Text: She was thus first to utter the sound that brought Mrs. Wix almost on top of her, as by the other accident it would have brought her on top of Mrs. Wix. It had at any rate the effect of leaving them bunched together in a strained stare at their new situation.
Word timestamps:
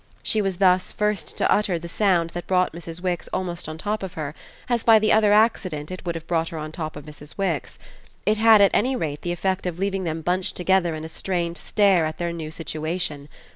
She 0.23 0.41
was 0.41 0.57
thus 0.57 0.91
first 0.91 1.37
to 1.37 1.51
utter 1.51 1.77
the 1.77 1.87
sound 1.87 2.31
that 2.31 2.47
brought 2.47 2.73
Mrs. 2.73 3.01
Wix 3.01 3.27
almost 3.27 3.69
on 3.69 3.77
top 3.77 4.01
of 4.01 4.15
her, 4.15 4.33
as 4.67 4.83
by 4.83 4.97
the 4.97 5.11
other 5.13 5.31
accident 5.31 5.91
it 5.91 6.03
would 6.03 6.15
have 6.15 6.25
brought 6.25 6.49
her 6.49 6.57
on 6.57 6.71
top 6.71 6.95
of 6.95 7.05
Mrs. 7.05 7.35
Wix. 7.37 7.77
It 8.25 8.37
had 8.37 8.61
at 8.61 8.71
any 8.73 8.95
rate 8.95 9.21
the 9.21 9.31
effect 9.31 9.67
of 9.67 9.77
leaving 9.77 10.03
them 10.03 10.21
bunched 10.23 10.55
together 10.57 10.95
in 10.95 11.03
a 11.05 11.07
strained 11.07 11.59
stare 11.59 12.03
at 12.07 12.17
their 12.17 12.33
new 12.33 12.49
situation. 12.49 13.29